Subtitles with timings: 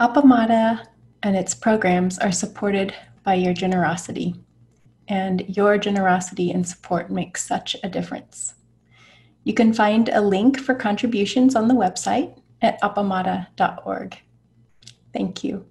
[0.00, 0.86] Appamada
[1.22, 2.94] and its programs are supported
[3.24, 4.34] by your generosity,
[5.06, 8.54] and your generosity and support makes such a difference.
[9.44, 14.16] You can find a link for contributions on the website at appamada.org.
[15.12, 15.66] Thank you.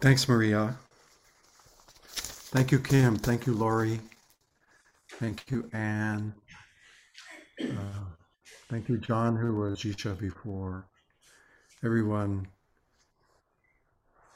[0.00, 0.76] Thanks, Maria.
[2.50, 3.16] Thank you, Kim.
[3.16, 4.00] Thank you, Lori.
[5.12, 6.34] Thank you, Anne.
[7.60, 8.04] Uh,
[8.68, 10.86] thank you, John, who was Jisha before.
[11.84, 12.46] Everyone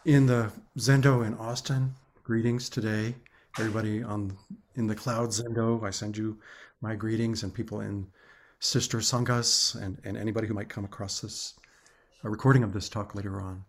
[0.05, 3.15] in the Zendo in Austin, greetings today.
[3.59, 4.37] Everybody on
[4.75, 6.39] in the Cloud Zendo, I send you
[6.81, 8.07] my greetings, and people in
[8.59, 11.55] Sister Sanghas, and, and anybody who might come across this
[12.25, 13.65] a recording of this talk later on.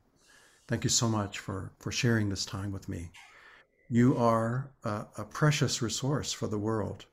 [0.68, 3.12] Thank you so much for, for sharing this time with me.
[3.90, 7.05] You are a, a precious resource for the world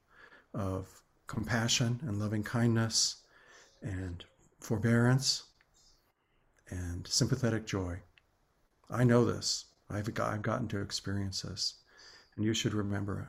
[0.54, 0.88] of
[1.30, 3.22] compassion and loving kindness
[3.82, 4.24] and
[4.58, 5.44] forbearance
[6.70, 7.96] and sympathetic joy.
[8.90, 9.66] I know this.
[9.88, 11.74] I've, got, I've gotten to experience this,
[12.34, 13.28] and you should remember it.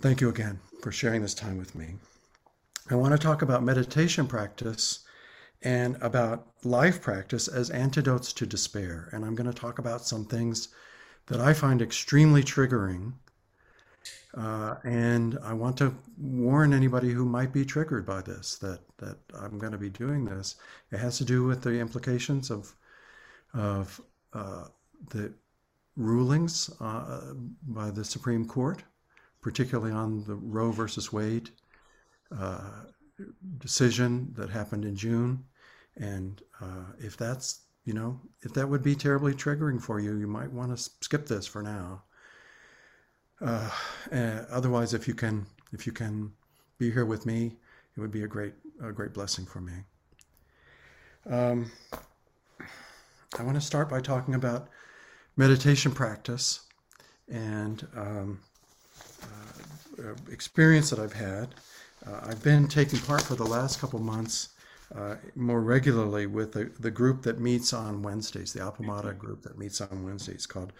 [0.00, 1.96] Thank you again for sharing this time with me.
[2.88, 5.04] I want to talk about meditation practice
[5.62, 9.08] and about life practice as antidotes to despair.
[9.10, 10.68] And I'm going to talk about some things
[11.26, 13.14] that I find extremely triggering.
[14.36, 19.18] Uh, and I want to warn anybody who might be triggered by this that that
[19.40, 20.56] I'm going to be doing this.
[20.90, 22.74] It has to do with the implications of
[23.52, 24.00] of
[24.32, 24.64] uh,
[25.10, 25.32] the
[25.96, 27.34] rulings uh,
[27.68, 28.82] by the Supreme Court,
[29.40, 31.50] particularly on the Roe versus Wade
[32.36, 32.70] uh,
[33.58, 35.44] decision that happened in June,
[35.96, 40.26] and uh, if that's, you know, if that would be terribly triggering for you, you
[40.26, 42.02] might want to skip this for now.
[43.40, 43.70] Uh,
[44.50, 46.32] otherwise, if you can, if you can
[46.78, 47.56] be here with me,
[47.96, 49.72] it would be a great, a great blessing for me.
[51.30, 51.70] Um,
[53.38, 54.68] I want to start by talking about
[55.36, 56.60] meditation practice
[57.28, 58.40] and um,
[59.22, 61.54] uh, experience that I've had.
[62.06, 64.50] Uh, I've been taking part for the last couple months
[64.94, 69.58] uh, more regularly with the, the group that meets on Wednesdays, the Appamada group that
[69.58, 70.72] meets on Wednesdays called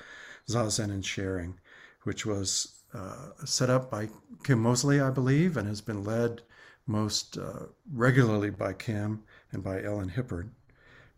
[0.48, 1.58] Zazen and Sharing,
[2.04, 4.08] which was uh, set up by
[4.44, 6.42] Kim Mosley, I believe, and has been led
[6.86, 9.22] most uh, regularly by Kim
[9.52, 10.50] and by Ellen Hippard.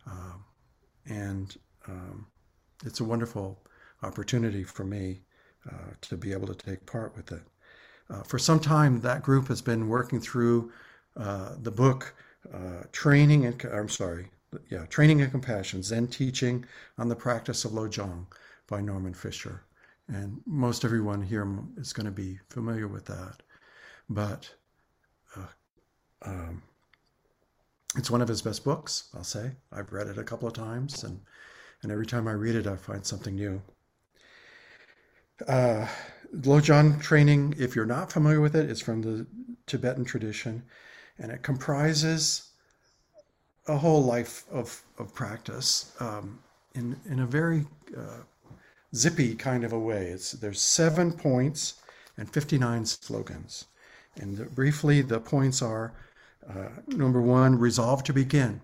[0.06, 0.44] Um,
[1.06, 1.56] and
[1.88, 2.26] um,
[2.84, 3.60] it's a wonderful
[4.02, 5.22] opportunity for me
[5.68, 7.42] uh, to be able to take part with it.
[8.08, 10.72] Uh, for some time, that group has been working through
[11.16, 12.14] the book
[12.52, 14.28] uh, training and I'm sorry,
[14.70, 16.64] yeah, training and compassion, Zen teaching
[16.98, 18.26] on the practice of Lojong
[18.68, 19.62] by Norman Fischer,
[20.08, 21.46] and most everyone here
[21.76, 23.42] is going to be familiar with that.
[24.08, 24.48] But
[25.36, 25.46] uh,
[26.22, 26.62] um,
[27.96, 29.52] it's one of his best books, I'll say.
[29.72, 31.20] I've read it a couple of times, and
[31.82, 33.60] and every time I read it, I find something new.
[35.46, 35.86] Uh,
[36.34, 39.26] Lojong training, if you're not familiar with it, is from the
[39.66, 40.62] Tibetan tradition
[41.18, 42.50] and it comprises
[43.68, 46.38] a whole life of, of practice um,
[46.74, 48.22] in, in a very uh,
[48.96, 50.06] zippy kind of a way.
[50.06, 51.74] It's, there's seven points
[52.16, 53.66] and 59 slogans.
[54.20, 55.92] And the, briefly, the points are
[56.48, 58.60] uh, number one, resolve to begin.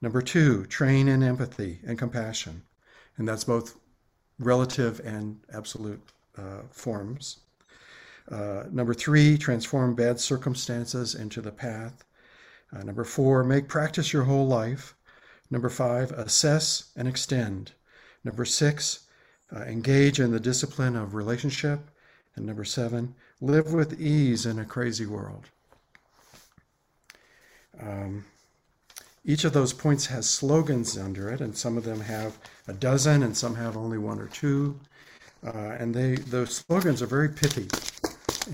[0.00, 2.62] Number two, train in empathy and compassion.
[3.16, 3.76] And that's both
[4.38, 6.00] relative and absolute
[6.36, 7.40] uh, forms.
[8.30, 12.04] Uh, number three, transform bad circumstances into the path.
[12.72, 14.94] Uh, number four, make practice your whole life.
[15.50, 17.72] Number five, assess and extend.
[18.22, 19.07] Number six,
[19.54, 21.80] uh, engage in the discipline of relationship.
[22.36, 25.46] And number seven, live with ease in a crazy world.
[27.80, 28.24] Um,
[29.24, 33.22] each of those points has slogans under it, and some of them have a dozen,
[33.22, 34.78] and some have only one or two.
[35.46, 37.68] Uh, and they those slogans are very pithy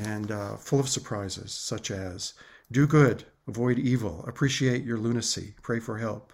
[0.02, 2.34] and uh, full of surprises, such as
[2.72, 6.32] do good, avoid evil, appreciate your lunacy, pray for help.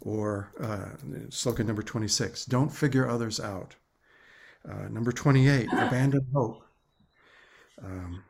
[0.00, 0.90] Or uh,
[1.30, 3.74] slogan number 26, don't figure others out.
[4.68, 6.62] Uh, number 28, abandon hope.
[7.82, 8.24] Um,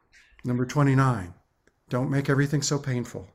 [0.45, 1.35] number 29,
[1.89, 3.29] don't make everything so painful.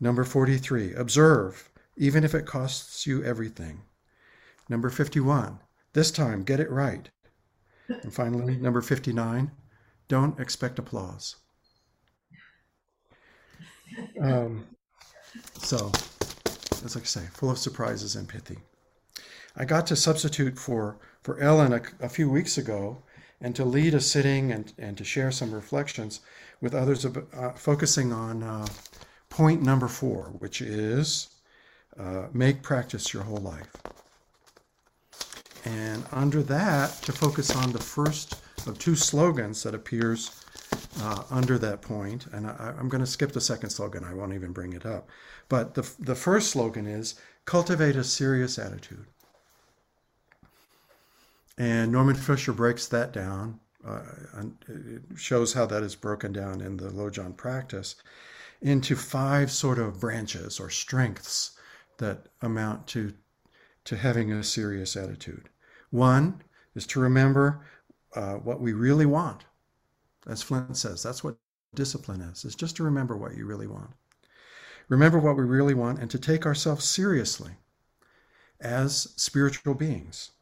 [0.00, 3.82] Number 43, observe, even if it costs you everything.
[4.68, 5.58] Number 51,
[5.92, 7.10] this time get it right.
[7.88, 9.50] And finally, number 59,
[10.08, 11.36] don't expect applause.
[14.22, 14.66] Um,
[15.58, 15.90] so,
[16.84, 18.58] as I say, full of surprises and pithy.
[19.56, 23.02] I got to substitute for for Ellen a, a few weeks ago,
[23.40, 26.20] and to lead a sitting and, and to share some reflections
[26.60, 28.66] with others, uh, focusing on uh,
[29.28, 31.28] point number four, which is
[31.98, 33.70] uh, make practice your whole life.
[35.64, 40.39] And under that, to focus on the first of two slogans that appears
[40.98, 44.04] uh, under that point, and I, am going to skip the second slogan.
[44.04, 45.08] I won't even bring it up.
[45.48, 47.14] But the, the first slogan is
[47.44, 49.06] cultivate a serious attitude.
[51.58, 54.00] And Norman Fischer breaks that down, uh,
[54.34, 57.96] and it shows how that is broken down in the Lojong practice
[58.62, 61.52] into five sort of branches or strengths
[61.98, 63.12] that amount to,
[63.84, 65.48] to having a serious attitude.
[65.90, 66.42] One
[66.74, 67.64] is to remember
[68.14, 69.44] uh, what we really want.
[70.26, 71.36] As Flint says, that's what
[71.74, 73.90] discipline is, is just to remember what you really want.
[74.88, 77.52] Remember what we really want and to take ourselves seriously
[78.60, 80.32] as spiritual beings.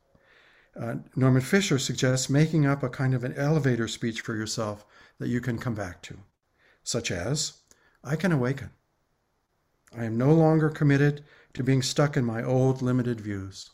[0.79, 4.87] Uh, Norman Fischer suggests making up a kind of an elevator speech for yourself
[5.19, 6.17] that you can come back to,
[6.83, 7.59] such as,
[8.05, 8.71] I can awaken.
[9.97, 11.25] I am no longer committed
[11.55, 13.71] to being stuck in my old limited views.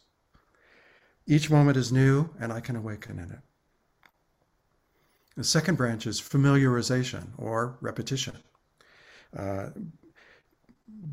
[1.27, 3.41] Each moment is new, and I can awaken in it.
[5.37, 8.37] The second branch is familiarization or repetition.
[9.37, 9.71] Uh,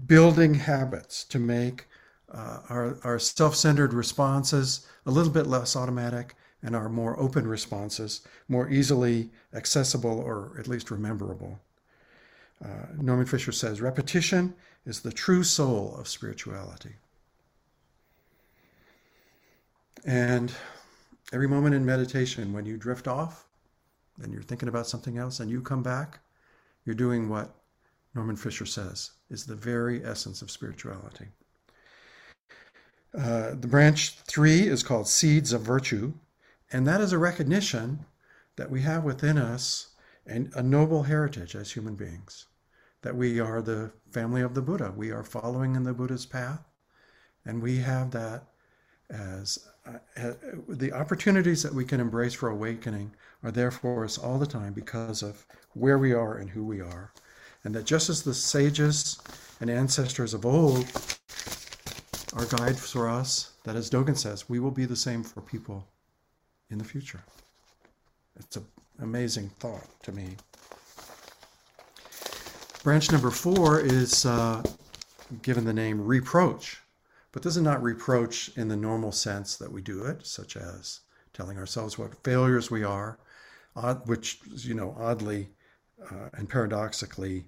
[0.05, 1.87] building habits to make
[2.31, 7.47] uh, our, our self centered responses a little bit less automatic and our more open
[7.47, 11.59] responses more easily accessible or at least rememberable.
[12.63, 12.67] Uh,
[12.99, 14.53] Norman Fischer says repetition
[14.85, 16.95] is the true soul of spirituality.
[20.05, 20.53] And
[21.33, 23.45] every moment in meditation, when you drift off
[24.21, 26.19] and you're thinking about something else and you come back,
[26.85, 27.55] you're doing what
[28.13, 31.27] Norman Fischer says is the very essence of spirituality.
[33.17, 36.13] Uh, the branch three is called Seeds of Virtue,
[36.71, 38.05] and that is a recognition
[38.55, 39.89] that we have within us
[40.25, 42.47] and a noble heritage as human beings.
[43.01, 44.93] That we are the family of the Buddha.
[44.95, 46.63] We are following in the Buddha's path,
[47.45, 48.43] and we have that
[49.09, 50.33] as uh,
[50.69, 53.11] the opportunities that we can embrace for awakening
[53.43, 56.81] are there for us all the time because of where we are and who we
[56.81, 57.11] are.
[57.63, 59.19] And that just as the sages
[59.59, 60.85] and ancestors of old
[62.33, 65.87] are guides for us that, as Dogen says, we will be the same for people
[66.69, 67.21] in the future.
[68.39, 68.65] It's an
[69.01, 70.37] amazing thought to me.
[72.83, 74.63] Branch number four is uh,
[75.43, 76.81] given the name reproach,
[77.31, 81.01] but this is not reproach in the normal sense that we do it, such as
[81.33, 83.19] telling ourselves what failures we are,
[84.05, 85.49] which, you know, oddly
[86.09, 87.45] uh, and paradoxically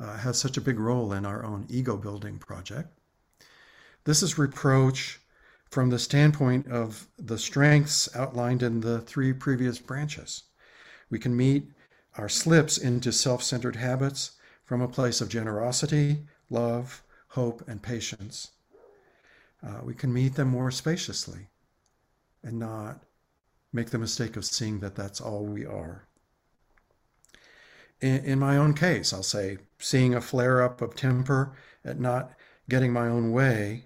[0.00, 2.88] uh, has such a big role in our own ego building project.
[4.04, 5.20] This is reproach
[5.70, 10.44] from the standpoint of the strengths outlined in the three previous branches.
[11.10, 11.70] We can meet
[12.16, 14.32] our slips into self centered habits
[14.64, 18.52] from a place of generosity, love, hope, and patience.
[19.66, 21.48] Uh, we can meet them more spaciously
[22.42, 23.00] and not
[23.76, 26.08] make the mistake of seeing that that's all we are.
[28.00, 32.32] In, in my own case, I'll say, seeing a flare up of temper at not
[32.68, 33.84] getting my own way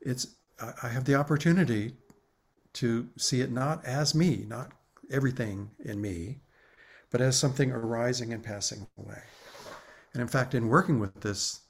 [0.00, 0.34] it's
[0.82, 1.94] I have the opportunity
[2.74, 4.72] to see it not as me, not
[5.10, 6.40] everything in me,
[7.10, 9.22] but as something arising and passing away.
[10.12, 11.60] And in fact, in working with this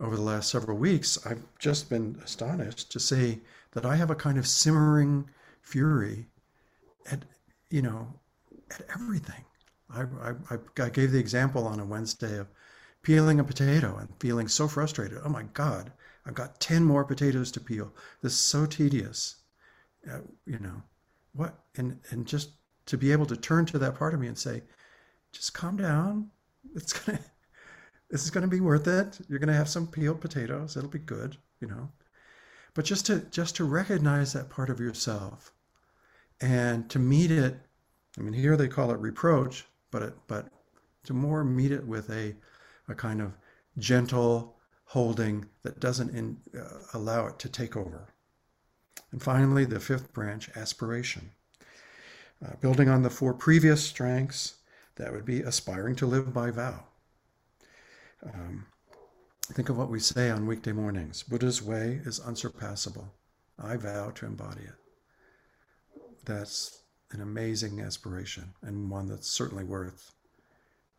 [0.00, 3.40] over the last several weeks, I've just been astonished to see
[3.72, 5.30] that I have a kind of simmering
[5.62, 6.26] fury
[7.10, 7.24] at,
[7.70, 8.14] you know,
[8.70, 9.44] at everything.
[9.90, 10.02] I,
[10.50, 12.48] I, I gave the example on a Wednesday of
[13.02, 15.18] peeling a potato and feeling so frustrated.
[15.24, 15.92] Oh my God,
[16.26, 17.92] I've got 10 more potatoes to peel.
[18.22, 19.36] This is so tedious.
[20.10, 20.82] Uh, you know,
[21.32, 21.58] what?
[21.76, 22.50] And, and just
[22.86, 24.62] to be able to turn to that part of me and say,
[25.32, 26.30] just calm down.
[26.74, 27.24] It's going to,
[28.10, 29.18] this is going to be worth it.
[29.28, 30.76] You're going to have some peeled potatoes.
[30.76, 31.90] It'll be good, you know.
[32.74, 35.52] But just to, just to recognize that part of yourself
[36.40, 37.58] and to meet it,
[38.18, 40.48] I mean, here they call it reproach, but it, but
[41.04, 42.34] to more meet it with a,
[42.88, 43.32] a kind of
[43.78, 48.08] gentle, holding that doesn't in, uh, allow it to take over.
[49.12, 51.30] And finally, the fifth branch, aspiration.
[52.44, 54.54] Uh, building on the four previous strengths,
[54.96, 56.84] that would be aspiring to live by vow.
[58.22, 58.66] Um,
[59.52, 63.08] think of what we say on weekday mornings Buddha's way is unsurpassable.
[63.58, 64.74] I vow to embody it.
[66.28, 66.82] That's
[67.12, 70.12] an amazing aspiration and one that's certainly worth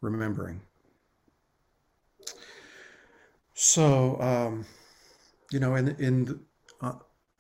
[0.01, 0.59] remembering.
[3.53, 4.65] So, um,
[5.51, 6.39] you know, in in
[6.81, 6.93] uh,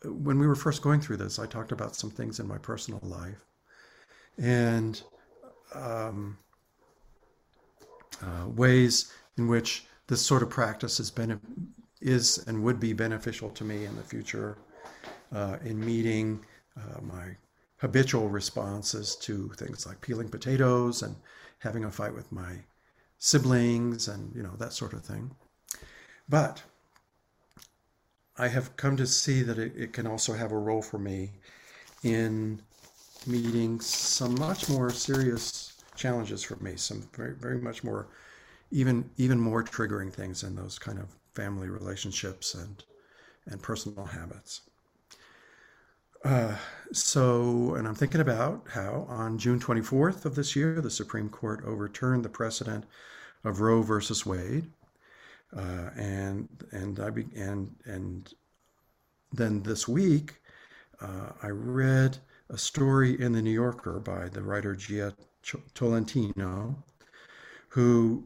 [0.03, 2.99] when we were first going through this, I talked about some things in my personal
[3.01, 3.43] life,
[4.37, 5.01] and
[5.73, 6.37] um,
[8.21, 11.39] uh, ways in which this sort of practice has been
[12.01, 14.59] is and would be beneficial to me in the future
[15.31, 16.45] uh, in meeting
[16.77, 17.35] uh, my
[17.79, 21.15] habitual responses to things like peeling potatoes and
[21.59, 22.55] having a fight with my
[23.17, 25.31] siblings and you know that sort of thing.
[26.27, 26.63] But
[28.39, 31.29] i have come to see that it, it can also have a role for me
[32.03, 32.61] in
[33.27, 38.07] meeting some much more serious challenges for me some very very much more
[38.71, 42.85] even even more triggering things in those kind of family relationships and
[43.47, 44.61] and personal habits
[46.23, 46.55] uh,
[46.91, 51.63] so, and I'm thinking about how on June 24th of this year, the Supreme Court
[51.65, 52.85] overturned the precedent
[53.43, 54.69] of Roe versus Wade,
[55.55, 58.33] uh, and and I be, and and
[59.31, 60.35] then this week,
[60.99, 62.17] uh, I read
[62.49, 65.13] a story in the New Yorker by the writer Jia
[65.73, 66.83] Tolentino,
[67.69, 68.25] who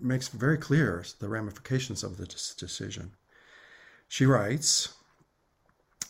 [0.00, 3.12] makes very clear the ramifications of this decision.
[4.08, 4.94] She writes.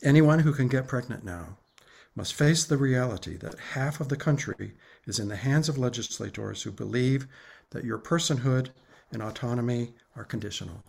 [0.02, 1.58] Anyone who can get pregnant now
[2.14, 4.74] must face the reality that half of the country
[5.06, 7.26] is in the hands of legislators who believe
[7.70, 8.70] that your personhood
[9.10, 10.84] and autonomy are conditional,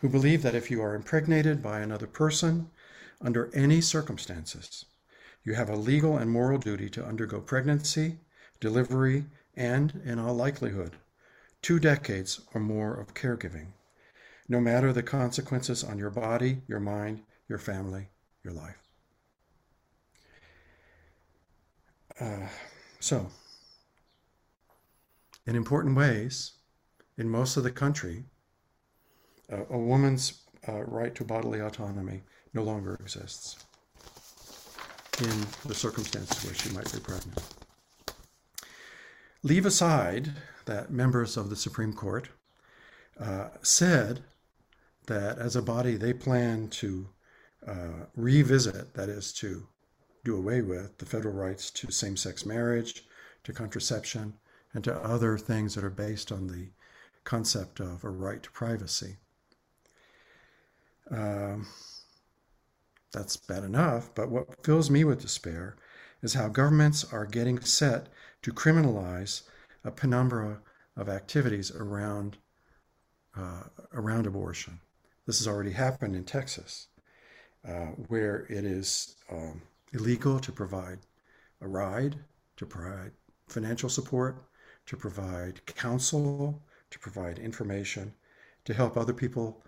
[0.00, 2.70] who believe that if you are impregnated by another person,
[3.20, 4.84] under any circumstances,
[5.44, 8.18] you have a legal and moral duty to undergo pregnancy,
[8.58, 10.96] delivery, and, in all likelihood,
[11.62, 13.68] two decades or more of caregiving,
[14.48, 18.08] no matter the consequences on your body, your mind, your family,
[18.42, 18.78] your life.
[22.20, 22.46] Uh,
[23.00, 23.26] so,
[25.46, 26.52] in important ways,
[27.18, 28.24] in most of the country,
[29.48, 32.22] a woman's uh, right to bodily autonomy
[32.54, 33.56] no longer exists
[35.20, 37.40] in the circumstances where she might be pregnant.
[39.42, 40.32] Leave aside
[40.64, 42.30] that members of the Supreme Court
[43.20, 44.24] uh, said
[45.06, 47.08] that as a body they plan to
[47.66, 49.66] uh, revisit, that is, to
[50.24, 53.04] do away with the federal rights to same sex marriage,
[53.44, 54.34] to contraception,
[54.72, 56.68] and to other things that are based on the
[57.24, 59.16] concept of a right to privacy.
[61.10, 61.66] Um,
[63.12, 65.76] that's bad enough, but what fills me with despair
[66.22, 68.08] is how governments are getting set
[68.42, 69.42] to criminalize
[69.84, 70.60] a penumbra
[70.96, 72.38] of activities around
[73.36, 74.80] uh, around abortion.
[75.26, 76.86] This has already happened in Texas.
[77.66, 79.62] Uh, where it is um,
[79.94, 80.98] illegal to provide
[81.62, 82.14] a ride,
[82.58, 83.10] to provide
[83.48, 84.44] financial support,
[84.84, 88.12] to provide counsel, to provide information,
[88.66, 89.64] to help other people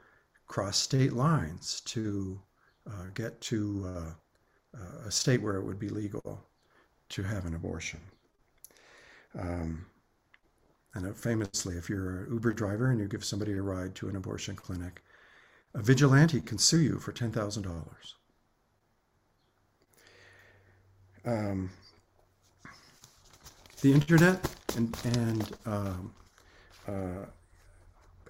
[0.47, 2.39] cross state lines to
[2.87, 6.45] uh, get to uh, uh a state where it would be legal
[7.09, 8.01] to have an abortion.
[9.39, 9.87] Um,
[10.93, 14.17] and famously, if you're an Uber driver and you give somebody a ride to an
[14.17, 15.03] abortion clinic,
[15.77, 18.15] a vigilante can sue you for $10,000.
[21.27, 21.71] Um,
[23.83, 26.15] the internet and, and um,
[26.89, 27.27] uh,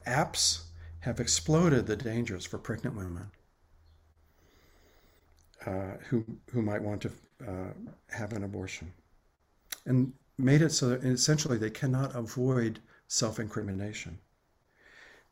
[0.07, 0.63] apps
[1.01, 3.31] have exploded the dangers for pregnant women
[5.65, 7.13] uh, who, who might want to
[7.47, 7.73] uh,
[8.11, 8.93] have an abortion
[9.85, 14.19] and made it so that essentially they cannot avoid self incrimination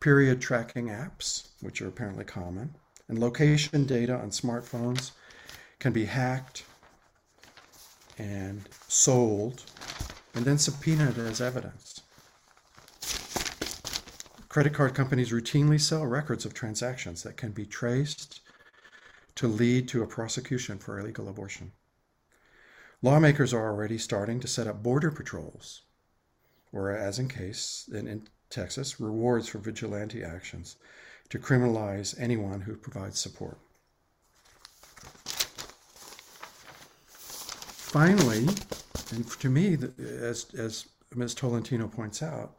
[0.04, 2.74] period tracking apps, which are apparently common,
[3.08, 5.12] and location data on smartphones
[5.78, 6.62] can be hacked
[8.18, 9.64] and sold
[10.34, 12.02] and then subpoenaed as evidence.
[14.50, 18.42] Credit card companies routinely sell records of transactions that can be traced
[19.36, 21.72] to lead to a prosecution for illegal abortion.
[23.00, 25.80] Lawmakers are already starting to set up border patrols,
[26.72, 30.76] or as in case in, in Texas, rewards for vigilante actions
[31.28, 33.58] to criminalize anyone who provides support.
[37.94, 38.46] Finally,
[39.10, 41.34] and to me, as, as Ms.
[41.34, 42.56] Tolentino points out,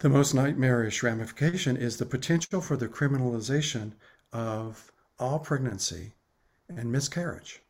[0.00, 3.92] the most nightmarish ramification is the potential for the criminalization
[4.32, 6.12] of all pregnancy
[6.68, 7.60] and miscarriage.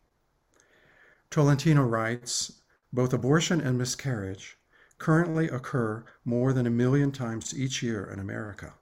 [1.30, 2.61] Tolentino writes
[2.92, 4.56] both abortion and miscarriage
[5.00, 8.75] currently occur more than a million times each year in America.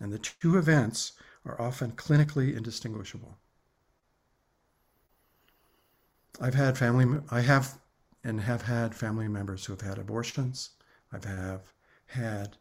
[0.00, 1.12] And the two events
[1.46, 3.38] are often clinically indistinguishable.
[6.40, 7.78] I've had family, I have
[8.24, 10.70] and have had family members who have had abortions.
[11.12, 11.72] I've have
[12.06, 12.56] had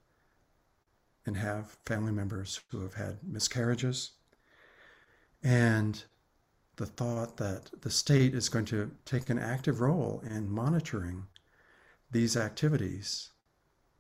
[1.26, 4.12] and have family members who have had miscarriages.
[5.42, 6.04] And
[6.76, 11.26] the thought that the state is going to take an active role in monitoring
[12.12, 13.30] these activities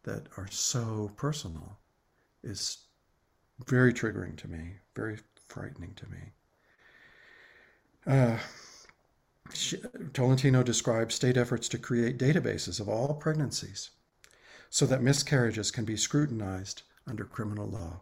[0.03, 1.79] that are so personal
[2.43, 2.85] is
[3.67, 6.19] very triggering to me, very frightening to me.
[8.07, 8.37] Uh,
[10.13, 13.89] Tolentino describes state efforts to create databases of all pregnancies
[14.69, 18.01] so that miscarriages can be scrutinized under criminal law.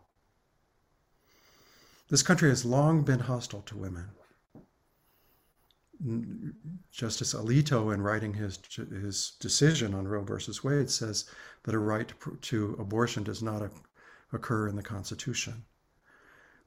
[2.09, 4.09] This country has long been hostile to women.
[6.91, 11.25] Justice Alito, in writing his, his decision on Roe versus Wade, says
[11.63, 12.11] that a right
[12.41, 13.69] to, abortion does not
[14.31, 15.65] occur in the Constitution.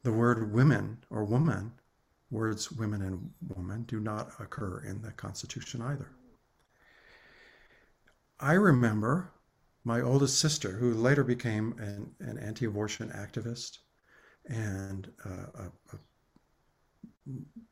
[0.02, 1.72] The word women or woman,
[2.30, 6.08] words women and woman, do not occur in the Constitution either.
[8.40, 9.30] I remember
[9.84, 13.78] my oldest sister, who later became an, an anti abortion activist
[14.46, 15.98] and uh, a, a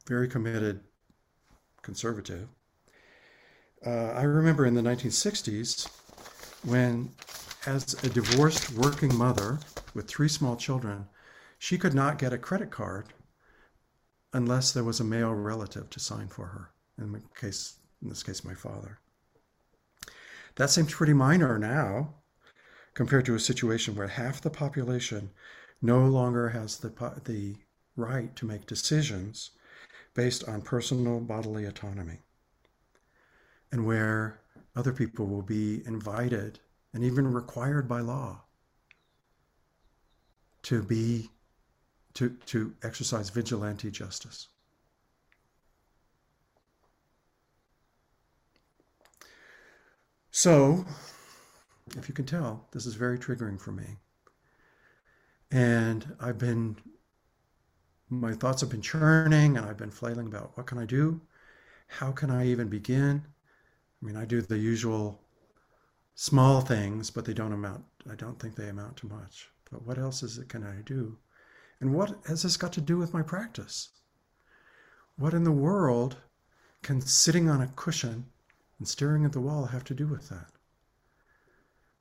[0.06, 0.80] very committed
[1.82, 2.48] conservative.
[3.84, 5.88] Uh, I remember in the 1960s
[6.64, 7.10] when,
[7.66, 9.58] as a divorced working mother
[9.94, 11.06] with three small children,
[11.58, 13.06] she could not get a credit card
[14.32, 16.70] unless there was a male relative to sign for her.
[16.98, 18.98] In case, in this case, my father.
[20.56, 22.14] That seems pretty minor now,
[22.94, 25.30] compared to a situation where half the population
[25.80, 26.88] no longer has the
[27.24, 27.56] the
[27.96, 29.50] right to make decisions
[30.18, 32.18] based on personal bodily autonomy,
[33.70, 34.40] and where
[34.74, 36.58] other people will be invited
[36.92, 38.40] and even required by law
[40.60, 41.30] to be
[42.14, 44.48] to, to exercise vigilante justice.
[50.32, 50.84] So,
[51.96, 53.98] if you can tell, this is very triggering for me.
[55.52, 56.76] And I've been
[58.10, 61.20] my thoughts have been churning and I've been flailing about what can I do?
[61.86, 63.22] How can I even begin?
[64.00, 65.20] I mean, I do the usual
[66.14, 69.50] small things, but they don't amount, I don't think they amount to much.
[69.70, 71.16] But what else is it can I do?
[71.80, 73.90] And what has this got to do with my practice?
[75.16, 76.16] What in the world
[76.82, 78.26] can sitting on a cushion
[78.78, 80.50] and staring at the wall have to do with that?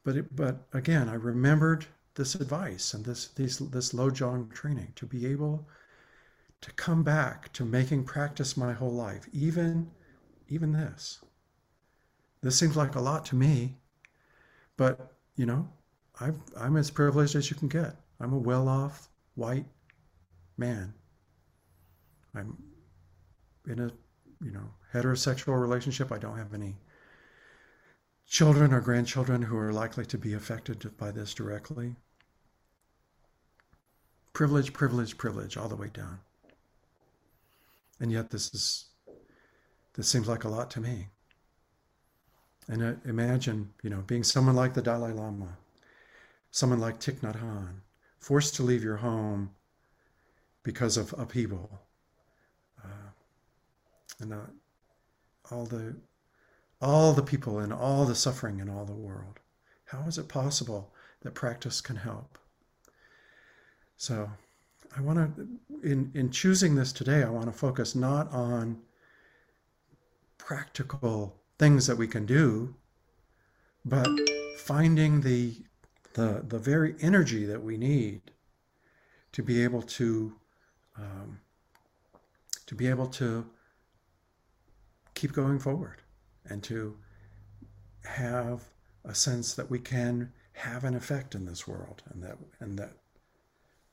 [0.04, 5.06] But it, but again, I remembered this advice and this these this Lojong training to
[5.06, 5.67] be able
[6.62, 9.91] to come back to making practice my whole life, even
[10.50, 11.20] even this.
[12.41, 13.76] This seems like a lot to me,
[14.78, 15.67] but you know,
[16.20, 17.96] i am as privileged as you can get.
[18.20, 19.65] I'm a well-off white
[20.58, 20.93] man.
[22.34, 22.58] I'm
[23.67, 23.91] in a
[24.43, 26.12] you know heterosexual relationship.
[26.12, 26.76] I don't have any
[28.26, 31.96] children or grandchildren who are likely to be affected by this directly.
[34.34, 36.20] Privilege, privilege, privilege, all the way down.
[38.00, 38.86] And yet, this is
[39.94, 41.08] this seems like a lot to me.
[42.68, 45.58] And uh, imagine, you know, being someone like the Dalai Lama,
[46.52, 47.82] someone like Thich Nhat Hanh,
[48.20, 49.52] forced to leave your home
[50.64, 51.82] because of upheaval,
[52.84, 53.10] uh,
[54.20, 54.38] and uh,
[55.50, 55.96] all the
[56.82, 59.40] all the people and all the suffering in all the world.
[59.86, 62.38] How is it possible that practice can help?
[63.96, 64.30] So,
[64.95, 65.47] I want to,
[65.84, 68.80] in in choosing this today, I want to focus not on
[70.38, 72.76] practical things that we can do,
[73.86, 74.08] but
[74.58, 75.56] finding the
[76.13, 78.21] the the very energy that we need
[79.34, 80.36] to be able to
[80.97, 81.39] um,
[82.65, 83.45] to be able to
[85.13, 86.02] keep going forward
[86.45, 86.97] and to
[88.04, 88.63] have
[89.06, 92.93] a sense that we can have an effect in this world and that and that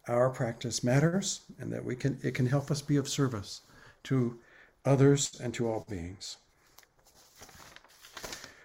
[0.08, 3.62] our practice matters and that we can it can help us be of service
[4.04, 4.38] to
[4.84, 6.36] others and to all beings.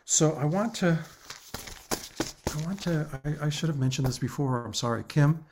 [0.06, 1.00] So I want to
[2.54, 4.66] I want to I, I should have mentioned this before.
[4.66, 5.04] I'm sorry.
[5.08, 5.46] Kim,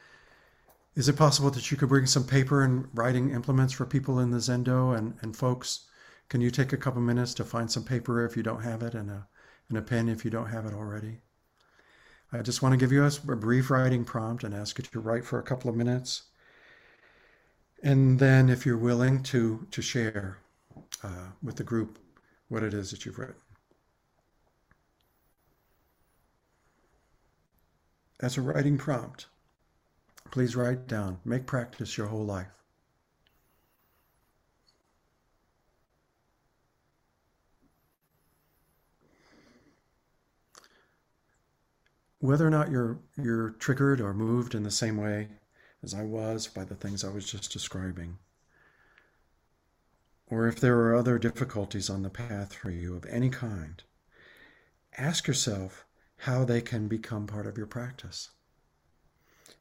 [0.95, 4.31] is it possible that you could bring some paper and writing implements for people in
[4.31, 5.85] the Zendo and, and folks?
[6.29, 8.93] Can you take a couple minutes to find some paper if you don't have it
[8.93, 9.27] and a,
[9.69, 11.19] and a pen if you don't have it already?
[12.31, 14.99] I just want to give you a, a brief writing prompt and ask you to
[14.99, 16.23] write for a couple of minutes.
[17.83, 20.39] And then, if you're willing to, to share
[21.03, 21.99] uh, with the group
[22.49, 23.35] what it is that you've written.
[28.19, 29.27] As a writing prompt,
[30.31, 31.19] Please write down.
[31.23, 32.47] Make practice your whole life.
[42.19, 45.29] Whether or not you're you're triggered or moved in the same way
[45.83, 48.17] as I was by the things I was just describing.
[50.29, 53.83] or if there are other difficulties on the path for you of any kind,
[54.97, 55.85] ask yourself
[56.21, 58.29] how they can become part of your practice.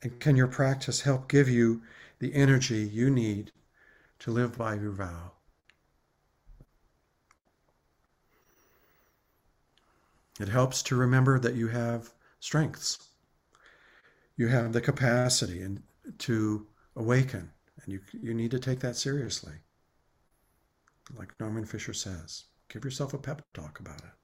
[0.03, 1.83] And can your practice help give you
[2.19, 3.53] the energy you need
[4.21, 5.33] to live by your vow?
[10.41, 12.13] It helps to remember that you have
[12.47, 12.99] strengths.
[14.37, 15.83] You have the capacity and
[16.19, 17.51] to awaken,
[17.83, 19.55] and you, you need to take that seriously.
[21.19, 24.15] Like Norman Fischer says, give yourself a pep talk about it.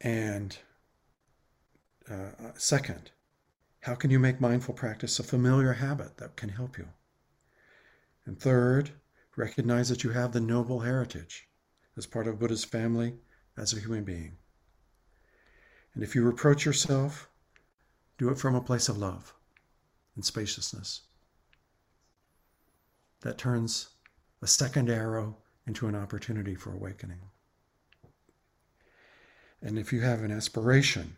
[0.00, 0.56] And
[2.08, 3.10] uh, second,
[3.80, 6.86] how can you make mindful practice a familiar habit that can help you?
[8.24, 8.92] And third,
[9.36, 11.48] recognize that you have the noble heritage
[11.96, 13.14] as part of Buddha's family
[13.56, 14.38] as a human being.
[15.94, 17.28] And if you reproach yourself,
[18.18, 19.34] do it from a place of love
[20.14, 21.02] and spaciousness.
[23.20, 23.88] That turns
[24.42, 27.20] a second arrow into an opportunity for awakening.
[29.60, 31.16] And if you have an aspiration,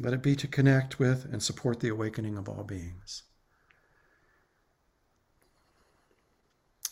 [0.00, 3.24] let it be to connect with and support the awakening of all beings.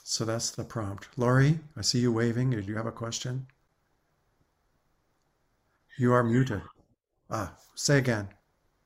[0.02, 1.08] So that's the prompt.
[1.16, 2.50] Laurie, I see you waving.
[2.50, 3.46] Do you have a question?
[5.98, 6.62] You are muted.
[7.30, 8.28] Ah, say again.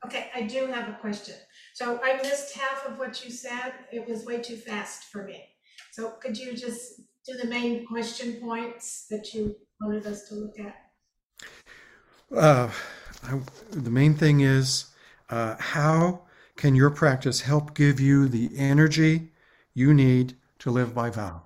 [0.07, 1.35] Okay, I do have a question.
[1.75, 3.73] So I missed half of what you said.
[3.93, 5.45] It was way too fast for me.
[5.91, 10.59] So could you just do the main question points that you wanted us to look
[10.59, 10.77] at?
[12.35, 12.71] Uh,
[13.25, 14.87] I, the main thing is
[15.29, 16.23] uh, how
[16.57, 19.33] can your practice help give you the energy
[19.75, 21.43] you need to live by vow?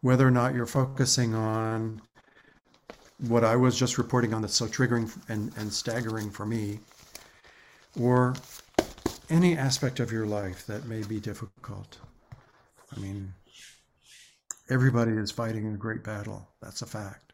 [0.00, 2.02] Whether or not you're focusing on
[3.28, 6.80] what I was just reporting on that's so triggering and, and staggering for me,
[8.00, 8.34] or
[9.30, 11.98] any aspect of your life that may be difficult.
[12.94, 13.32] I mean,
[14.68, 16.48] everybody is fighting a great battle.
[16.60, 17.32] That's a fact.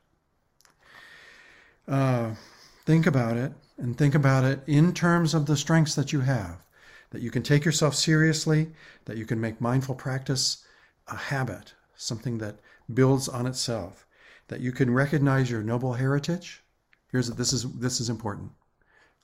[1.89, 2.35] Uh,
[2.87, 6.63] think about it and think about it in terms of the strengths that you have,
[7.11, 8.71] that you can take yourself seriously,
[9.07, 10.65] that you can make mindful practice
[11.09, 12.61] a habit, something that
[12.93, 14.07] builds on itself,
[14.51, 16.65] that you can recognize your noble heritage.
[17.13, 18.51] Here's this is this is important,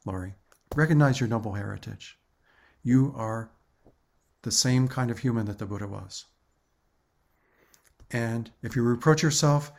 [0.04, 0.34] Laurie.
[0.76, 2.16] Recognize your noble heritage.
[2.84, 3.50] You are
[4.42, 6.26] the same kind of human that the Buddha was.
[8.12, 9.72] And if you reproach yourself,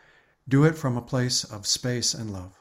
[0.49, 2.59] do it from a place of space and love.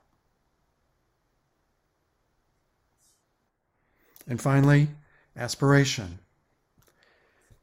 [4.28, 4.90] And finally,
[5.36, 6.20] aspiration.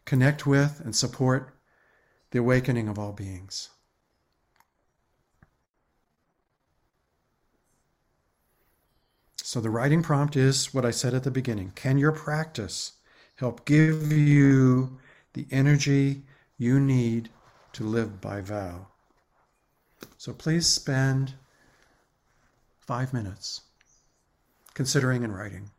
[0.04, 1.56] Connect with and support
[2.32, 3.70] the awakening of all beings.
[9.54, 11.74] So the writing prompt is what I said at the beginning.
[11.76, 12.94] Can your practice
[13.36, 14.98] help give you
[15.34, 16.24] the energy
[16.58, 17.30] you need
[17.74, 18.88] to live by vow?
[20.18, 21.36] So please spend
[22.80, 23.62] five minutes
[24.74, 25.70] considering and writing.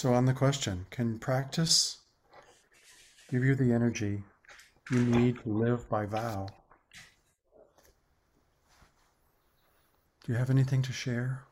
[0.00, 1.98] So, on the question, can practice
[3.30, 4.22] give you the energy
[4.90, 6.48] you need to live by vow?
[10.24, 11.44] Do you have anything to share?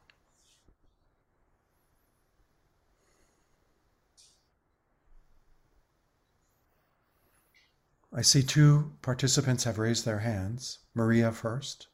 [8.14, 10.78] I see two participants have raised their hands.
[10.94, 11.88] Maria first.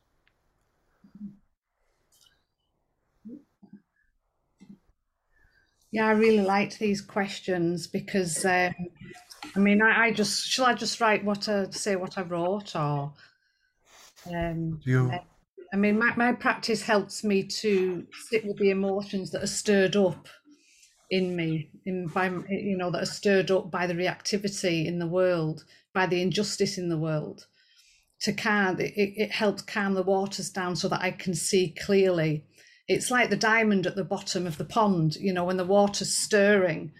[5.94, 8.74] Yeah, I really liked these questions because um,
[9.54, 12.74] I mean, I, I, just shall I just write what I say what I wrote
[12.74, 13.12] or
[14.26, 15.12] um, you.
[15.14, 15.20] Uh,
[15.72, 19.94] I mean, my, my practice helps me to sit with the emotions that are stirred
[19.94, 20.26] up
[21.12, 25.06] in me, in by you know that are stirred up by the reactivity in the
[25.06, 27.46] world, by the injustice in the world.
[28.22, 32.42] To calm, it, it helps calm the waters down so that I can see clearly
[32.88, 36.14] it's like the diamond at the bottom of the pond you know when the water's
[36.14, 36.92] stirring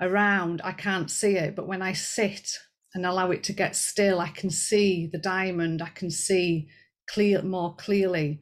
[0.00, 2.50] around i can't see it but when i sit
[2.94, 6.68] and allow it to get still i can see the diamond i can see
[7.06, 8.40] clear more clearly.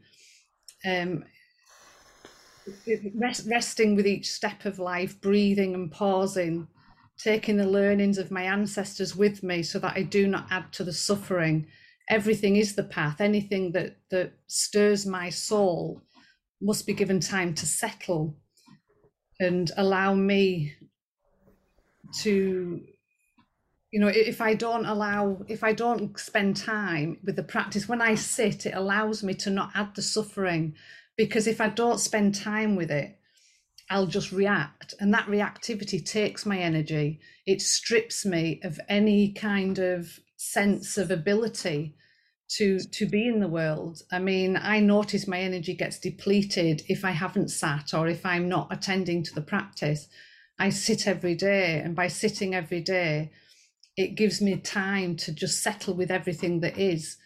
[0.84, 1.24] Um
[3.14, 6.66] rest, resting with each step of life breathing and pausing
[7.18, 10.82] taking the learnings of my ancestors with me so that i do not add to
[10.82, 11.66] the suffering.
[12.10, 13.20] Everything is the path.
[13.20, 16.02] Anything that that stirs my soul
[16.64, 18.36] must be given time to settle
[19.38, 20.72] and allow me
[22.22, 22.80] to
[23.90, 28.00] you know if i don't allow if i don't spend time with the practice when
[28.00, 30.74] i sit it allows me to not add the suffering.
[31.16, 33.18] Because if i don't spend time with it
[33.90, 34.94] i'll just react.
[34.98, 37.20] And that reactivity takes my energy.
[37.46, 41.94] It strips me of any kind of sense of ability
[42.48, 47.04] to to be in the world i mean i notice my energy gets depleted if
[47.04, 50.08] i haven't sat or if i'm not attending to the practice.
[50.58, 53.32] I sit every day and by sitting every day
[53.96, 57.16] it gives me time to just settle with everything that is.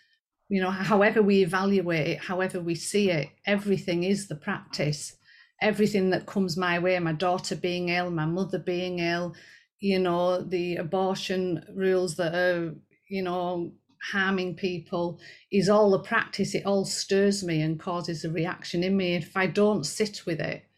[0.48, 5.16] You know however we evaluate it however we see it everything is the practice.
[5.60, 9.34] Everything that comes my way my daughter being ill my mother being ill
[9.80, 12.74] you know the abortion rules that are
[13.08, 13.72] you know
[14.12, 15.18] harming people
[15.50, 19.36] is all the practice it all stirs me and causes a reaction in me if
[19.36, 20.68] i don't sit with it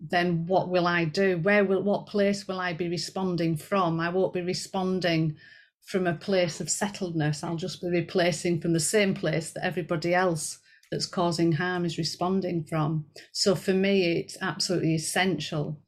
[0.00, 1.38] then what will I do?
[1.38, 3.98] Where will what place will I be responding from?
[3.98, 5.36] I won't be responding
[5.82, 7.42] from a place of settledness.
[7.42, 10.58] I'll just be replacing from the same place that everybody else
[10.90, 13.06] that's causing harm is responding from.
[13.32, 15.80] So for me, it's absolutely essential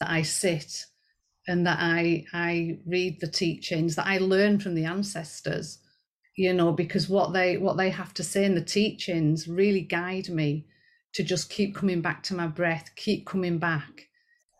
[0.00, 0.86] that I sit
[1.46, 5.78] and that I I read the teachings, that I learn from the ancestors,
[6.36, 10.28] you know, because what they what they have to say in the teachings really guide
[10.28, 10.66] me
[11.14, 14.08] to just keep coming back to my breath, keep coming back,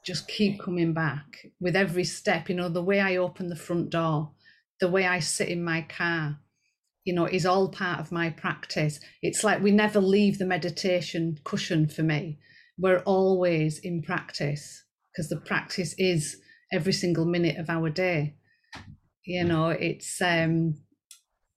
[0.04, 2.48] just keep coming back with every step.
[2.48, 4.32] You know, the way I open the front door,
[4.80, 6.38] the way I sit in my car,
[7.04, 9.00] you know, is all part of my practice.
[9.22, 12.38] It's like we never leave the meditation cushion for me.
[12.78, 16.36] We're always in practice because the practice is
[16.70, 18.34] every single minute of our day.
[19.24, 20.74] You know, it's um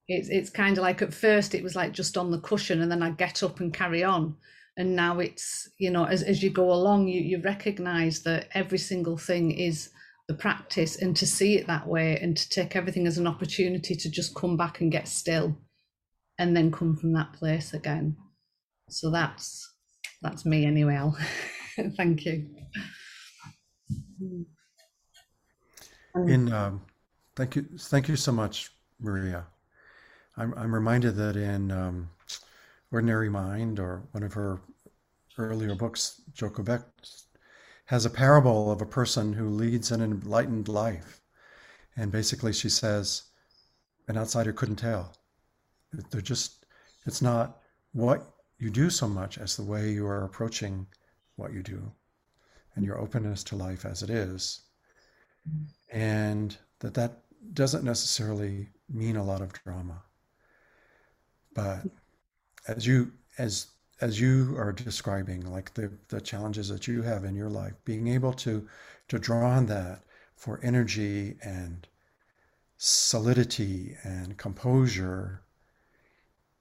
[0.08, 2.92] it's it's kind of like at first it was like just on the cushion and
[2.92, 4.36] then I get up and carry on.
[4.78, 8.78] And now it's you know as, as you go along you you recognize that every
[8.78, 9.90] single thing is
[10.28, 13.96] the practice and to see it that way and to take everything as an opportunity
[13.96, 15.56] to just come back and get still
[16.40, 18.16] and then come from that place again.
[18.90, 19.72] So that's
[20.22, 21.12] that's me anyway
[21.98, 22.50] thank you.
[26.16, 26.82] In um,
[27.36, 29.46] thank you thank you so much maria
[30.38, 32.10] i'm, I'm reminded that in um,
[32.92, 34.62] Ordinary Mind or one of her
[35.38, 36.82] earlier books, Joko Beck,
[37.86, 41.20] has a parable of a person who leads an enlightened life.
[41.98, 43.24] And basically, she says,
[44.08, 45.14] an outsider couldn't tell.
[46.10, 46.66] They're just,
[47.06, 47.58] it's not
[47.92, 48.26] what
[48.60, 50.88] you do so much as the way you are approaching
[51.36, 51.92] what you do
[52.76, 54.62] and your openness to life as it is.
[55.92, 60.02] And that that doesn't necessarily mean a lot of drama.
[61.56, 61.88] But
[62.68, 63.68] as you as
[64.02, 68.08] as you are describing like the the challenges that you have in your life being
[68.08, 68.68] able to
[69.08, 70.04] to draw on that
[70.36, 71.88] for energy and
[72.78, 75.42] solidity and composure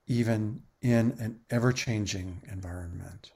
[0.07, 3.33] even in an ever-changing environment.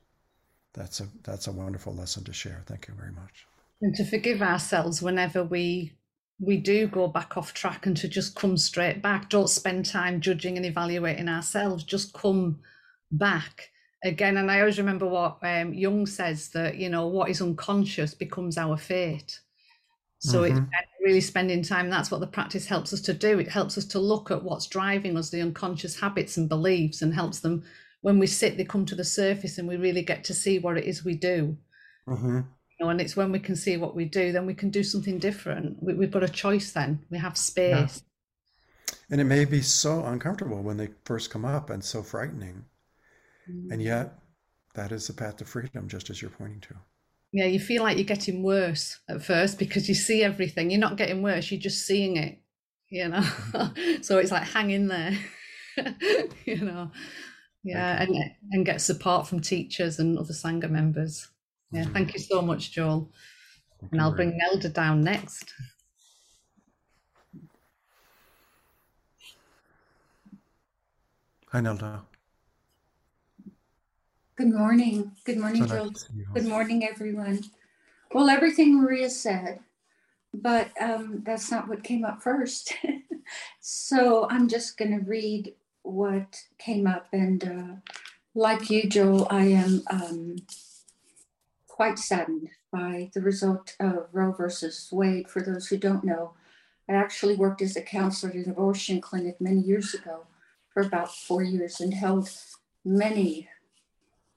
[0.74, 2.62] That's a that's a wonderful lesson to share.
[2.66, 3.46] Thank you very much.
[3.80, 5.92] And to forgive ourselves whenever we
[6.40, 9.28] we do go back off track and to just come straight back.
[9.28, 11.82] Don't spend time judging and evaluating ourselves.
[11.82, 12.60] Just come
[13.10, 13.70] back
[14.04, 14.36] again.
[14.36, 18.56] And I always remember what um, Jung says that, you know, what is unconscious becomes
[18.56, 19.40] our fate.
[20.20, 20.58] So mm-hmm.
[20.58, 21.90] it's really spending time.
[21.90, 23.38] That's what the practice helps us to do.
[23.38, 27.14] It helps us to look at what's driving us, the unconscious habits and beliefs, and
[27.14, 27.64] helps them
[28.00, 30.78] when we sit, they come to the surface and we really get to see what
[30.78, 31.56] it is we do.
[32.08, 32.40] Mm-hmm
[32.80, 35.18] know, and it's when we can see what we do, then we can do something
[35.18, 35.82] different.
[35.82, 37.00] We, have got a choice then.
[37.10, 38.02] We have space.
[38.02, 38.94] Yeah.
[39.10, 42.64] And it may be so uncomfortable when they first come up and so frightening.
[43.50, 43.72] Mm.
[43.72, 44.18] And yet,
[44.74, 46.74] that is the path to freedom, just as you're pointing to.
[47.32, 50.70] Yeah, you feel like you're getting worse at first because you see everything.
[50.70, 52.38] You're not getting worse, you're just seeing it,
[52.88, 53.20] you know.
[53.20, 54.02] Mm-hmm.
[54.02, 55.18] so it's like hang in there,
[56.44, 56.90] you know.
[57.64, 58.16] Yeah, and,
[58.52, 61.28] and get support from teachers and other Sangha members.
[61.70, 63.10] Yeah, thank you so much, Joel.
[63.80, 65.52] Thank and I'll bring Nelda down next.
[71.52, 72.02] Hi, Nelda.
[74.36, 75.12] Good morning.
[75.24, 75.86] Good morning, so Joel.
[75.86, 77.40] Nice Good morning, everyone.
[78.12, 79.60] Well, everything Maria said,
[80.32, 82.72] but um, that's not what came up first.
[83.60, 87.08] so I'm just going to read what came up.
[87.12, 87.90] And uh,
[88.34, 90.36] like you, Joel, I am um,
[91.78, 95.30] quite saddened by the result of Roe versus Wade.
[95.30, 96.32] For those who don't know,
[96.88, 100.26] I actually worked as a counselor at an abortion clinic many years ago
[100.74, 102.28] for about four years and held
[102.84, 103.48] many,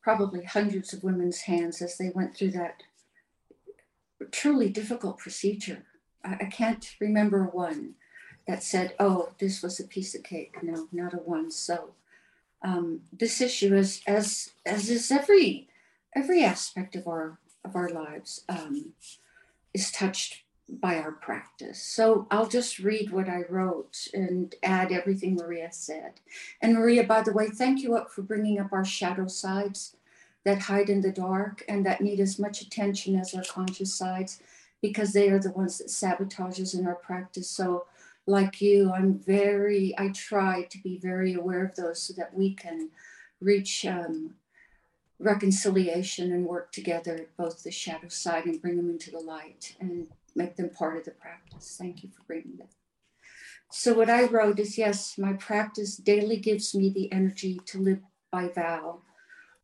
[0.04, 2.84] probably hundreds of women's hands as they went through that
[4.30, 5.82] truly difficult procedure.
[6.24, 7.96] I, I can't remember one
[8.48, 10.58] that said, oh, this was a piece of cake.
[10.62, 11.50] No, not a one.
[11.50, 11.96] So
[12.62, 15.71] um, this issue is as as is every
[16.16, 18.94] every aspect of our of our lives um,
[19.74, 21.82] is touched by our practice.
[21.82, 26.14] So I'll just read what I wrote and add everything Maria said.
[26.62, 29.96] And Maria, by the way, thank you up for bringing up our shadow sides
[30.44, 34.42] that hide in the dark and that need as much attention as our conscious sides
[34.82, 37.50] because they are the ones that sabotage us in our practice.
[37.50, 37.86] So
[38.26, 42.54] like you, I'm very, I try to be very aware of those so that we
[42.54, 42.90] can
[43.40, 44.36] reach um,
[45.22, 50.08] reconciliation and work together, both the shadow side and bring them into the light and
[50.36, 51.76] make them part of the practice.
[51.80, 52.70] Thank you for bringing that.
[53.72, 58.02] So, what I wrote is yes, my practice daily gives me the energy to live
[58.32, 59.02] by vow.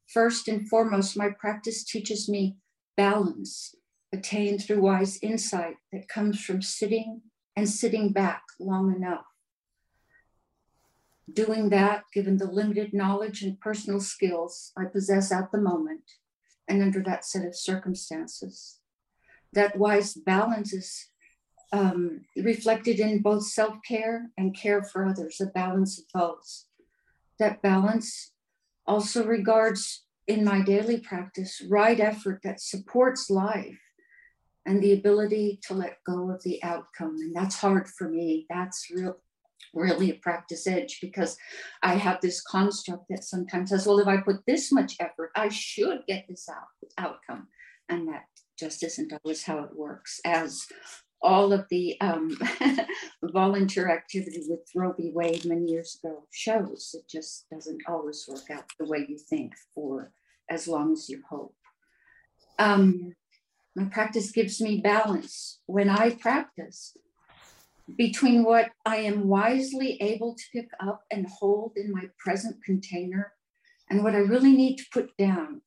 [0.06, 2.58] First and foremost, my practice teaches me
[2.96, 3.76] balance
[4.14, 7.22] attained through wise insight that comes from sitting
[7.56, 9.26] and sitting back long enough.
[11.32, 16.04] Doing that, given the limited knowledge and personal skills I possess at the moment
[16.68, 18.80] and under that set of circumstances.
[19.54, 21.10] That wise balance is
[21.72, 26.66] um, reflected in both self care and care for others, a balance of both.
[27.40, 28.32] That balance
[28.86, 33.80] also regards in my daily practice right effort that supports life
[34.66, 37.16] and the ability to let go of the outcome.
[37.20, 38.46] And that's hard for me.
[38.50, 39.18] That's real,
[39.78, 41.38] really a practice edge because
[41.84, 45.50] I have this construct that sometimes says, well, if I put this much effort, I
[45.50, 47.48] should get this out, outcome.
[47.90, 48.26] And that
[48.60, 50.20] just isn't always how it works.
[50.26, 50.66] As
[51.22, 52.38] all of the um,
[53.24, 55.12] volunteer activity with Roe v.
[55.14, 59.54] Wade many years ago shows, it just doesn't always work out the way you think
[59.74, 60.12] for
[60.50, 61.56] as long as you hope.
[62.60, 63.14] Um,
[63.76, 66.96] my practice gives me balance when I practice
[67.96, 73.34] between what I am wisely able to pick up and hold in my present container
[73.90, 75.62] and what I really need to put down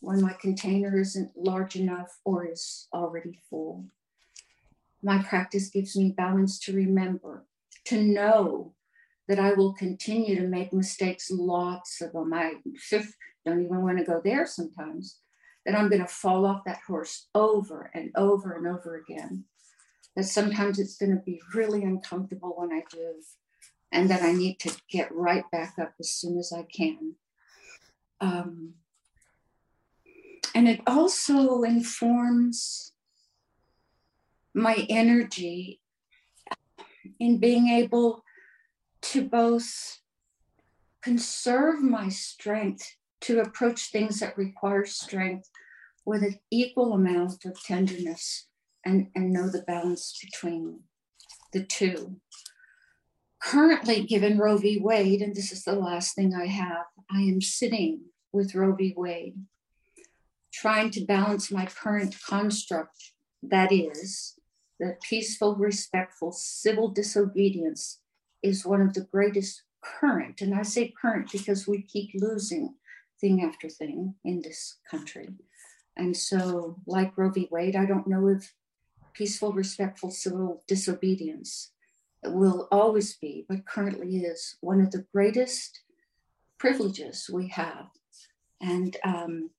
[0.00, 3.84] when my container isn't large enough or is already full.
[5.02, 7.46] My practice gives me balance to remember,
[7.86, 8.74] to know
[9.28, 12.32] that I will continue to make mistakes, lots of them.
[12.34, 12.54] I
[13.46, 15.18] don't even want to go there sometimes
[15.64, 19.44] that I'm going to fall off that horse over and over and over again.
[20.16, 23.14] That sometimes it's going to be really uncomfortable when I do,
[23.92, 27.14] and that I need to get right back up as soon as I can.
[28.20, 28.74] Um,
[30.54, 32.92] and it also informs
[34.52, 35.80] my energy
[37.18, 38.24] in being able
[39.00, 40.00] to both
[41.02, 45.48] conserve my strength to approach things that require strength
[46.04, 48.48] with an equal amount of tenderness
[48.84, 50.80] and, and know the balance between
[51.52, 52.16] the two.
[53.42, 54.78] Currently, given Roe v.
[54.78, 58.94] Wade, and this is the last thing I have, I am sitting with Roe v.
[58.96, 59.36] Wade,
[60.52, 63.12] trying to balance my current construct
[63.42, 64.38] that is,
[64.78, 68.00] that peaceful, respectful, civil disobedience
[68.42, 72.74] is one of the greatest current, and I say current because we keep losing
[73.20, 75.28] thing after thing in this country.
[75.96, 77.48] And so, like Roe v.
[77.50, 78.52] Wade, I don't know if
[79.14, 81.72] peaceful, respectful civil disobedience
[82.24, 85.80] will always be, but currently is, one of the greatest
[86.58, 87.86] privileges we have.
[88.60, 89.50] And um,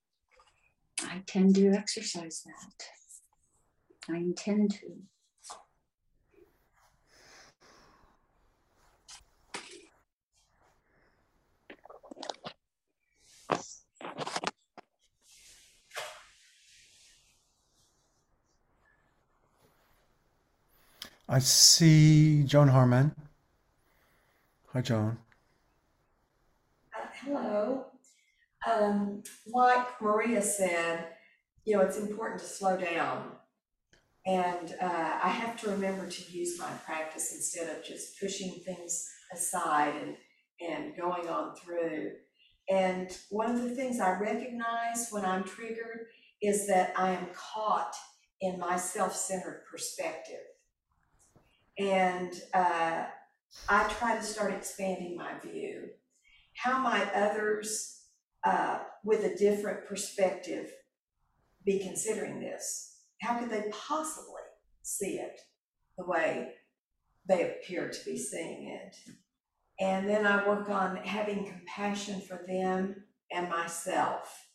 [1.04, 4.14] I tend to exercise that.
[4.14, 4.88] I intend to.
[21.34, 23.16] I see Joan Harmon.
[24.74, 25.18] Hi, Joan.
[26.94, 27.86] Uh, hello.
[28.70, 31.08] Um, like Maria said,
[31.64, 33.32] you know, it's important to slow down.
[34.26, 39.10] And uh, I have to remember to use my practice instead of just pushing things
[39.34, 40.18] aside and,
[40.60, 42.12] and going on through.
[42.70, 46.08] And one of the things I recognize when I'm triggered
[46.42, 47.96] is that I am caught
[48.42, 50.51] in my self centered perspective.
[51.82, 53.06] And uh,
[53.68, 55.90] I try to start expanding my view.
[56.56, 58.04] How might others
[58.44, 60.72] uh, with a different perspective
[61.66, 62.98] be considering this?
[63.22, 64.44] How could they possibly
[64.84, 65.40] see it
[65.98, 66.54] the way
[67.28, 68.96] they appear to be seeing it?
[69.80, 72.96] And then I work on having compassion for them
[73.32, 74.46] and myself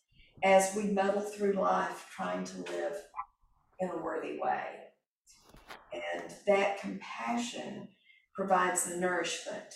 [0.44, 2.94] as we muddle through life trying to live
[3.80, 4.85] in a worthy way.
[6.14, 7.88] And that compassion
[8.34, 9.74] provides the nourishment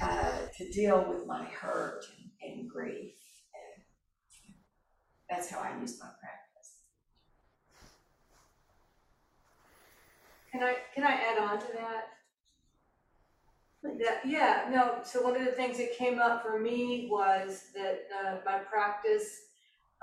[0.00, 2.04] uh, to deal with my hurt
[2.42, 3.14] and, and grief.
[3.54, 4.54] And
[5.30, 6.72] that's how I use my practice.
[10.52, 12.04] Can I, can I add on to that?
[13.82, 18.00] That, yeah, no, so one of the things that came up for me was that,
[18.20, 19.42] uh, my practice,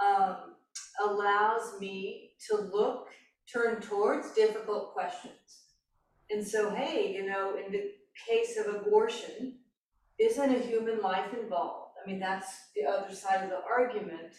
[0.04, 0.56] um,
[1.06, 3.10] allows me to look,
[3.52, 5.62] turn towards difficult questions.
[6.30, 7.92] And so, hey, you know, in the
[8.28, 9.60] case of abortion,
[10.20, 11.94] isn't a human life involved?
[12.04, 14.34] I mean, that's the other side of the argument.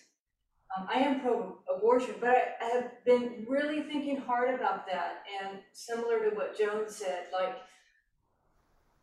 [0.77, 5.59] Um, I am pro-abortion, but I, I have been really thinking hard about that, and
[5.73, 7.57] similar to what Joan said, like,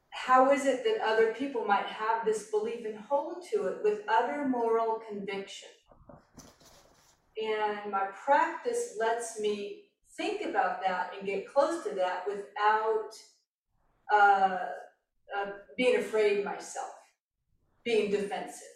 [0.09, 4.01] how is it that other people might have this belief and hold to it with
[4.07, 5.69] other moral conviction?
[7.41, 9.83] And my practice lets me
[10.17, 13.09] think about that and get close to that without
[14.13, 14.65] uh,
[15.35, 16.91] uh, being afraid myself,
[17.83, 18.67] being defensive.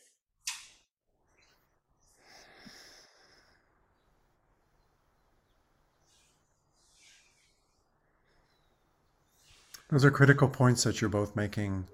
[9.89, 11.87] Those are critical points that you're both making.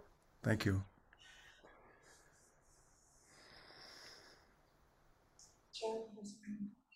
[0.43, 0.83] Thank you.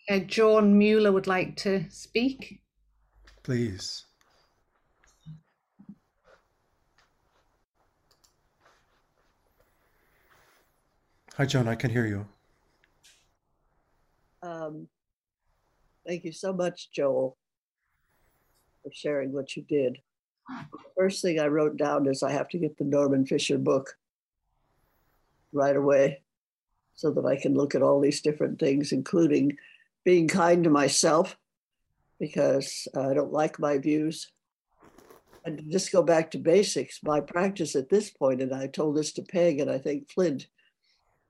[0.08, 2.62] Uh, John Mueller would like to speak.
[3.42, 4.06] Please.
[11.38, 12.26] Hi, John, I can hear you.
[14.42, 14.88] Um,
[16.08, 17.36] thank you so much, Joel,
[18.84, 19.98] for sharing what you did.
[20.96, 23.98] First thing I wrote down is I have to get the Norman Fischer book
[25.52, 26.22] right away
[26.94, 29.58] so that I can look at all these different things, including
[30.06, 31.36] being kind to myself
[32.20, 34.32] because I don't like my views.
[35.44, 39.12] And just go back to basics, my practice at this point, and I told this
[39.14, 40.48] to Peg and I think Flint,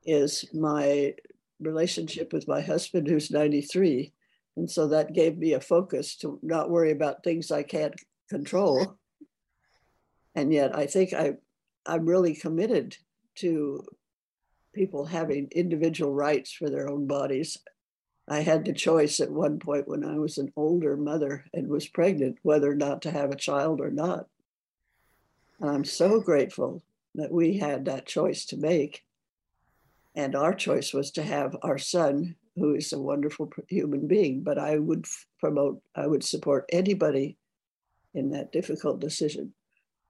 [0.05, 1.15] is my
[1.59, 4.13] relationship with my husband who's 93.
[4.55, 7.95] And so that gave me a focus to not worry about things I can't
[8.29, 8.97] control.
[10.35, 11.33] And yet I think I,
[11.85, 12.97] I'm really committed
[13.35, 13.83] to
[14.73, 17.57] people having individual rights for their own bodies.
[18.27, 21.87] I had the choice at one point when I was an older mother and was
[21.87, 24.27] pregnant whether or not to have a child or not.
[25.59, 26.81] And I'm so grateful
[27.13, 29.03] that we had that choice to make.
[30.15, 34.41] And our choice was to have our son, who is a wonderful human being.
[34.41, 35.05] But I would
[35.39, 37.37] promote, I would support anybody
[38.13, 39.53] in that difficult decision.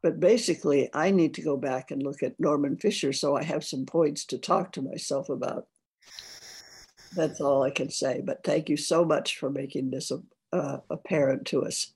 [0.02, 3.64] But basically, I need to go back and look at Norman Fischer so I have
[3.64, 5.68] some points to talk to myself about.
[7.16, 8.22] That's all I can say.
[8.24, 10.12] But thank you so much for making this
[10.54, 11.94] uh, apparent to us.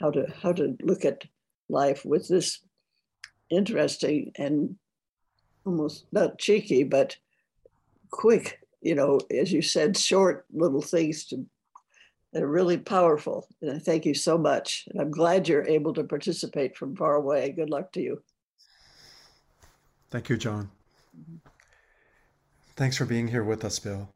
[0.00, 1.24] How to how to look at
[1.68, 2.60] life with this
[3.50, 4.76] interesting and
[5.64, 7.16] almost not cheeky, but
[8.10, 11.44] quick, you know, as you said, short little things to
[12.32, 13.48] that are really powerful.
[13.62, 14.86] And I thank you so much.
[14.90, 17.50] And I'm glad you're able to participate from far away.
[17.52, 18.22] Good luck to you.
[20.10, 20.70] Thank you, John.
[22.76, 24.10] Thanks for being here with us, Bill.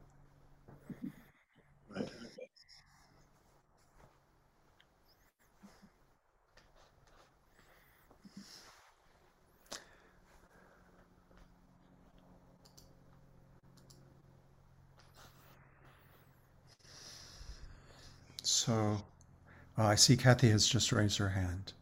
[18.65, 18.97] So
[19.77, 21.73] uh, I see Kathy has just raised her hand.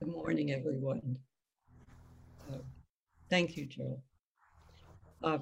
[0.00, 1.18] Good morning, everyone.
[2.50, 2.56] Uh,
[3.28, 4.00] thank you, Joe.
[5.22, 5.38] Uh,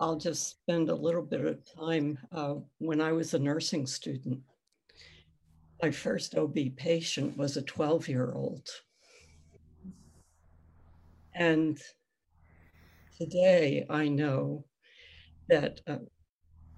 [0.00, 2.18] I'll just spend a little bit of time.
[2.34, 4.40] Uh, when I was a nursing student,
[5.82, 8.66] my first OB patient was a 12 year old.
[11.34, 11.78] And
[13.22, 14.64] today I know
[15.48, 15.98] that uh,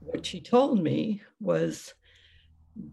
[0.01, 1.95] what she told me was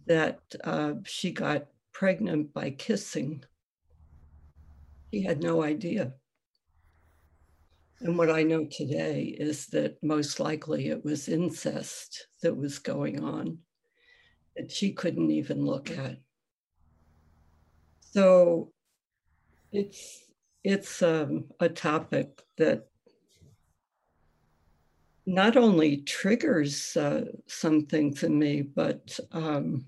[0.05, 3.43] that uh, she got pregnant by kissing.
[5.13, 6.13] She had no idea.
[7.99, 13.21] And what I know today is that most likely it was incest that was going
[13.21, 13.57] on
[14.55, 16.19] that she couldn't even look at.
[17.99, 18.71] So
[19.73, 20.23] it's
[20.63, 22.90] it's um, a topic that
[25.25, 29.85] not only triggers uh, something to me, but um,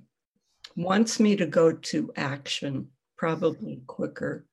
[0.75, 4.45] wants me to go to action probably quicker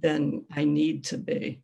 [0.00, 1.62] than I need to be.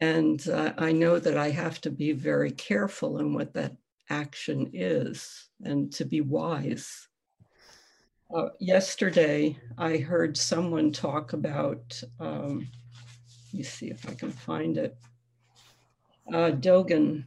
[0.00, 3.76] And uh, I know that I have to be very careful in what that
[4.10, 7.08] action is and to be wise.
[8.34, 12.66] Uh, yesterday, I heard someone talk about, um,
[13.52, 14.96] let me see if I can find it.
[16.28, 17.26] Uh, Dogen,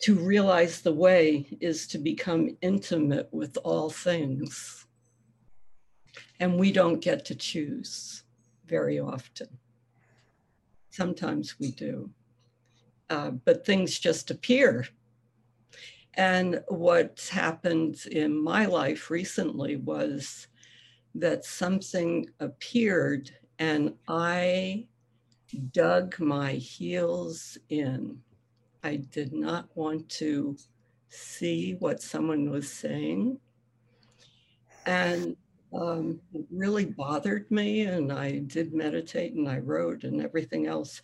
[0.00, 4.86] to realize the way is to become intimate with all things.
[6.40, 8.22] And we don't get to choose
[8.66, 9.48] very often.
[10.90, 12.10] Sometimes we do.
[13.10, 14.86] Uh, but things just appear
[16.18, 20.48] and what's happened in my life recently was
[21.14, 23.30] that something appeared
[23.60, 24.88] and I
[25.56, 28.18] dug my heels in.
[28.82, 30.56] I did not want to
[31.08, 33.38] see what someone was saying.
[34.86, 35.36] And
[35.72, 37.82] um, it really bothered me.
[37.82, 41.02] And I did meditate and I wrote and everything else.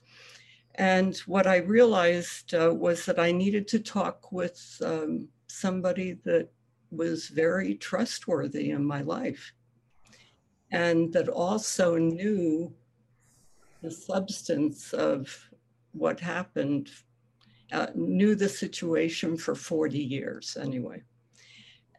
[0.77, 6.49] And what I realized uh, was that I needed to talk with um, somebody that
[6.91, 9.53] was very trustworthy in my life
[10.71, 12.73] and that also knew
[13.85, 15.49] the substance of
[15.93, 16.91] what happened,
[17.71, 21.03] uh, knew the situation for 40 years anyway.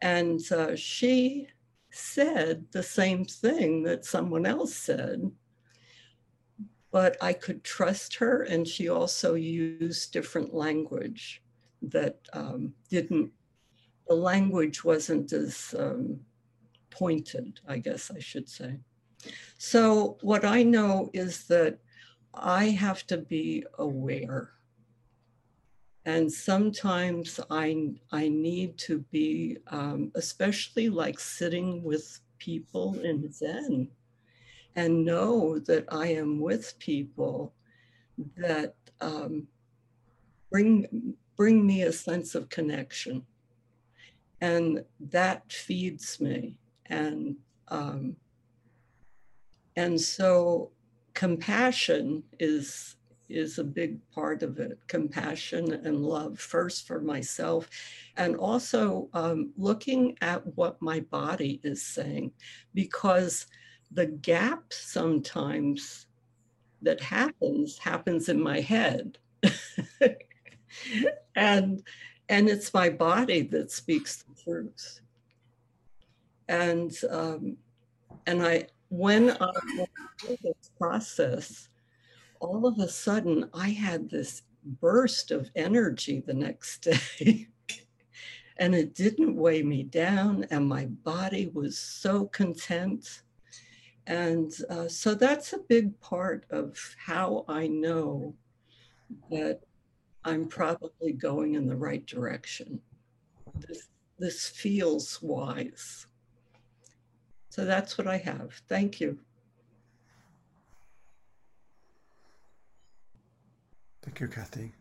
[0.02, 1.48] And uh, she
[1.92, 5.32] said the same thing that someone else said
[6.96, 8.44] but I could trust her.
[8.44, 11.44] And she also used different language
[11.82, 13.32] that um, didn't,
[14.08, 16.22] the language wasn't as um,
[16.92, 18.80] pointed, I guess I should say.
[19.58, 21.80] So, what I know is that
[22.34, 24.52] I have to be aware.
[26.06, 33.90] And sometimes I, I need to be, um, especially like sitting with people in Zen
[34.76, 37.54] and know that I am with people
[38.38, 39.48] that um,
[40.52, 43.26] bring bring me a sense of connection,
[44.40, 47.36] and that feeds me, and
[47.68, 48.16] um,
[49.76, 50.72] and so
[51.14, 52.96] compassion is
[53.28, 54.78] is a big part of it.
[54.88, 57.68] Compassion and love first for myself
[58.18, 62.32] and also um, looking at what my body is saying
[62.76, 63.48] because
[63.92, 66.06] the gap sometimes
[66.82, 69.18] that happens happens in my head.
[71.36, 71.84] And
[72.28, 75.02] and it's my body that speaks the truth.
[76.48, 77.58] And um,
[78.26, 81.70] and i when i went through this process
[82.40, 84.44] all of a sudden i had this
[84.82, 86.80] burst of energy the next
[87.18, 87.48] day
[88.58, 93.24] and it didn't weigh me down and my body was so content
[94.08, 98.36] and uh, so that's a big part of how I know
[99.32, 99.62] that
[100.24, 102.80] I'm probably going in the right direction.
[103.68, 103.88] This,
[104.20, 106.08] this feels wise.
[107.56, 108.52] So that's what I have.
[108.68, 109.18] Thank you.
[114.04, 114.74] Thank you, Kathy.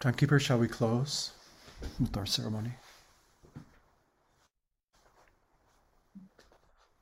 [0.00, 1.32] Timekeeper, shall we close
[2.00, 2.72] with our ceremony?